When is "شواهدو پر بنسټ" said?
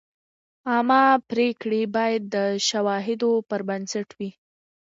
2.67-4.07